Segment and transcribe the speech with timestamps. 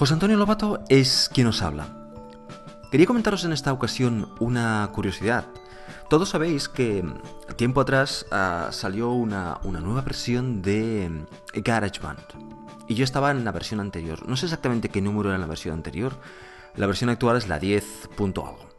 [0.00, 1.86] José Antonio Lobato es quien os habla.
[2.90, 5.44] Quería comentaros en esta ocasión una curiosidad.
[6.08, 7.04] Todos sabéis que
[7.56, 12.18] tiempo atrás uh, salió una, nueva versión de GarageBand.
[12.88, 14.26] Y yo estaba en la versión anterior.
[14.26, 16.14] No sé exactamente qué número era la versión anterior.
[16.76, 18.08] La versión actual es la 10.
[18.18, 18.70] algo.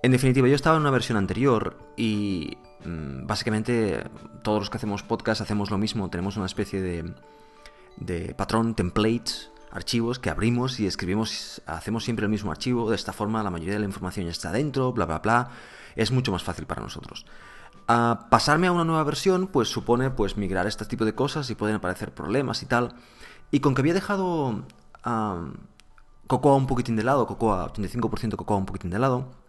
[0.00, 4.04] En definitiva, yo estaba en una versión anterior y mmm, básicamente
[4.44, 6.08] todos los que hacemos podcast hacemos lo mismo.
[6.08, 7.12] Tenemos una especie de,
[7.96, 13.12] de patrón, templates, archivos que abrimos y escribimos, hacemos siempre el mismo archivo, de esta
[13.12, 15.50] forma la mayoría de la información ya está dentro, bla, bla, bla,
[15.96, 17.26] es mucho más fácil para nosotros.
[17.88, 21.54] Uh, pasarme a una nueva versión pues supone pues migrar este tipo de cosas y
[21.54, 22.94] pueden aparecer problemas y tal.
[23.50, 24.64] Y con que había dejado
[25.04, 25.52] uh,
[26.26, 29.42] Cocoa un poquitín de lado, Cocoa 85% Cocoa un poquitín de lado,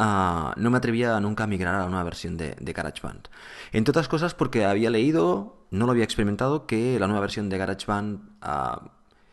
[0.00, 3.28] Uh, no me atrevía nunca a migrar a la nueva versión de, de, GarageBand.
[3.70, 7.58] Entre otras cosas porque había leído, no lo había experimentado, que la nueva versión de
[7.58, 8.88] GarageBand uh,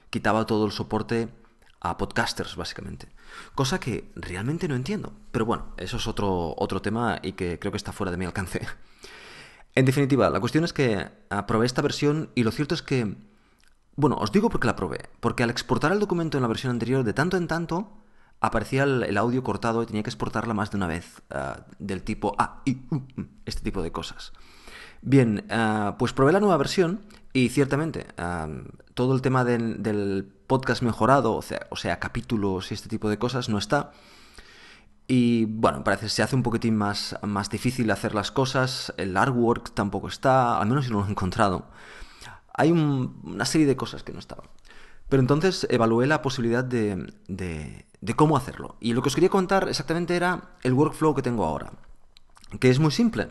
[0.09, 1.29] quitaba todo el soporte
[1.81, 3.07] a podcasters, básicamente.
[3.55, 5.13] Cosa que realmente no entiendo.
[5.31, 8.25] Pero bueno, eso es otro, otro tema y que creo que está fuera de mi
[8.25, 8.61] alcance.
[9.75, 11.09] En definitiva, la cuestión es que
[11.47, 13.15] probé esta versión y lo cierto es que...
[13.95, 15.09] Bueno, os digo por qué la probé.
[15.19, 17.99] Porque al exportar el documento en la versión anterior, de tanto en tanto,
[18.41, 21.21] aparecía el, audio cortado y tenía que exportarla más de una vez.
[21.30, 23.03] Uh, del tipo A, I, U,
[23.45, 24.33] este tipo de cosas.
[25.02, 27.02] Bien, uh, pues probé la nueva versión
[27.33, 28.08] y ciertamente
[28.94, 33.59] todo el tema del, podcast mejorado, o sea, capítulos y este tipo de cosas, no
[33.59, 33.91] está.
[35.08, 38.94] Y bueno, parece que se hace un poquitín más, más difícil hacer las cosas.
[38.97, 41.66] El artwork tampoco está, al menos si no lo he encontrado.
[42.53, 44.47] Hay un, una serie de cosas que no estaban.
[45.08, 48.75] Pero entonces evalué la posibilidad de, de, de, cómo hacerlo.
[48.80, 51.71] Y lo que os quería contar exactamente era el workflow que tengo ahora.
[52.59, 53.30] Que es muy simple,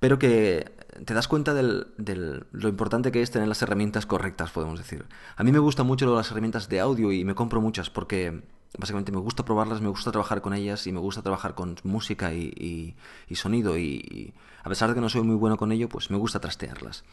[0.00, 0.72] pero que
[1.04, 5.06] te das cuenta de del, lo importante que es tener las herramientas correctas, podemos decir.
[5.36, 8.42] A mí me gustan mucho las herramientas de audio y me compro muchas porque
[8.78, 12.32] básicamente me gusta probarlas, me gusta trabajar con ellas y me gusta trabajar con música
[12.32, 12.94] y,
[13.28, 16.16] y, sonido y, a pesar de que no soy muy bueno con ello, pues me
[16.16, 17.04] gusta trastearlas.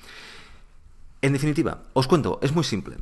[1.21, 2.97] En definitiva, os cuento, es muy simple.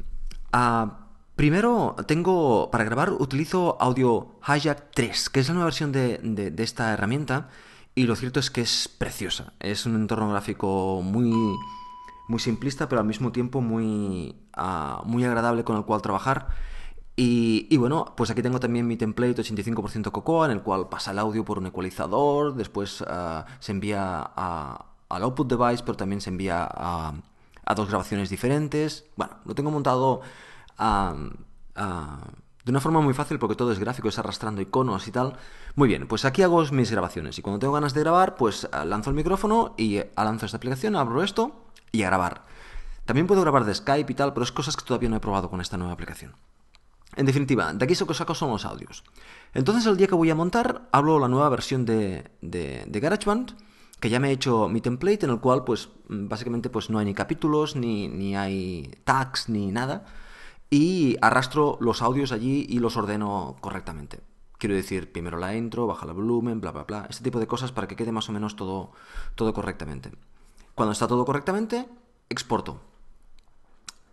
[0.53, 0.89] Uh,
[1.35, 6.94] primero tengo, para grabar utilizo Audio Hijack 3, que es la nueva versión de esta
[6.94, 7.50] herramienta
[7.99, 9.51] y lo cierto es que es preciosa.
[9.59, 11.33] Es un entorno gráfico muy,
[12.29, 16.47] muy simplista, pero al mismo tiempo muy, uh, muy agradable con el cual trabajar.
[17.17, 21.19] Y, bueno, pues aquí tengo también mi template 85% Cocoa, en el cual pasa el
[21.19, 26.69] audio por un ecualizador, después uh, se envía al output device, pero también se envía
[26.71, 27.13] a,
[27.65, 29.07] a dos grabaciones diferentes.
[29.17, 30.21] Bueno, lo tengo montado
[30.79, 31.81] uh,
[32.69, 35.35] de una forma muy fácil porque todo es gráfico, es arrastrando iconos y tal.
[35.74, 38.85] Muy bien, pues aquí hago mis grabaciones y cuando tengo ganas de grabar, pues eh,
[38.85, 42.46] lanzo el micrófono y eh, lanzo esta aplicación, abro esto y a grabar.
[43.06, 45.50] También puedo grabar de Skype y tal, pero es cosas que todavía no he probado
[45.50, 46.35] con esta nueva aplicación.
[47.16, 49.03] En definitiva, de aquí lo que saco son los audios.
[49.56, 53.57] Entonces el día que voy a montar, hablo la nueva versión de, de, de GarageBand,
[54.00, 57.06] que ya me he hecho mi template en el cual pues básicamente pues no hay
[57.07, 60.06] ni capítulos, ni, ni hay tags, ni nada
[60.69, 64.22] y arrastro los audios allí y los ordeno correctamente.
[64.57, 67.07] Quiero decir, primero la intro, baja el volumen, bla, bla, bla.
[67.09, 68.91] Este tipo de cosas para que quede más o menos todo,
[69.35, 70.12] todo correctamente.
[70.75, 71.88] Cuando está todo correctamente,
[72.30, 72.81] exporto.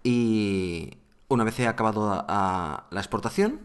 [0.03, 3.61] Y una vez he acabado la exportación,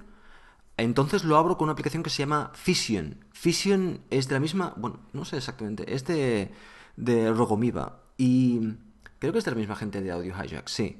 [0.77, 3.23] entonces lo abro con una aplicación que se llama Fission.
[3.31, 6.51] Fission es de la misma, bueno, no sé exactamente, es de,
[6.95, 7.99] de Rogomiva.
[8.17, 8.73] Y
[9.19, 10.99] creo que es de la misma gente de Audio Hijack, sí.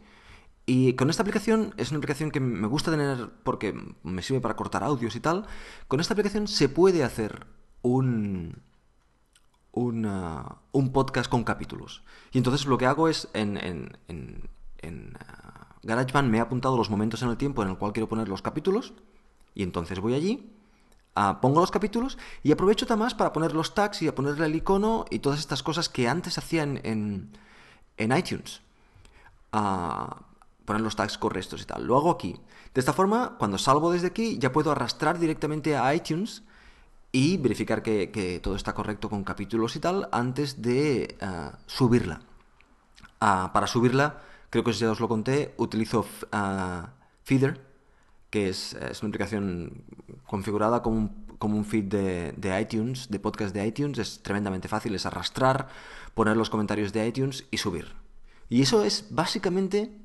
[0.66, 3.74] Y con esta aplicación, es una aplicación que me gusta tener porque
[4.04, 5.46] me sirve para cortar audios y tal.
[5.88, 7.48] Con esta aplicación se puede hacer
[7.82, 8.62] un,
[9.72, 12.04] una, un podcast con capítulos.
[12.32, 16.78] Y entonces lo que hago es en, en, en, en uh, GarageBand me he apuntado
[16.78, 18.94] los momentos en el tiempo en el cual quiero poner los capítulos.
[19.56, 20.54] Y entonces voy allí,
[21.18, 24.56] uh, pongo los capítulos y aprovecho además para poner los tags y a ponerle el
[24.56, 27.36] icono y todas estas cosas que antes hacían en,
[27.98, 28.62] en iTunes.
[29.52, 30.31] Uh,
[30.72, 31.86] poner los tags correctos y tal.
[31.86, 32.40] Lo hago aquí.
[32.74, 36.44] De esta forma, cuando salgo desde aquí, ya puedo arrastrar directamente a iTunes
[37.12, 42.22] y verificar que, todo está correcto con capítulos y tal antes de uh, subirla.
[43.20, 46.88] Uh, para subirla, creo que ya os lo conté, utilizo uh,
[47.24, 47.60] Feeder,
[48.30, 49.84] que es, es, una aplicación
[50.26, 54.00] configurada como un, como un feed de, de iTunes, de podcast de iTunes.
[54.00, 55.68] Es tremendamente fácil, es arrastrar,
[56.14, 57.94] poner los comentarios de iTunes y subir.
[58.48, 59.98] Y eso es básicamente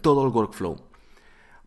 [0.00, 0.76] todo el workflow.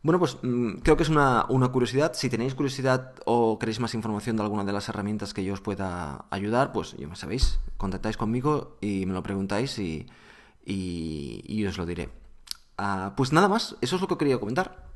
[0.03, 2.13] Bueno, pues mmm, creo que es una, una, curiosidad.
[2.13, 5.61] Si tenéis curiosidad o queréis más información de alguna de las herramientas que yo os
[5.61, 10.07] pueda ayudar, pues ya sabéis, contactáis conmigo y me lo preguntáis y,
[10.65, 12.09] y, os lo diré.
[12.79, 14.90] Uh, pues nada más, eso es lo que quería comentar.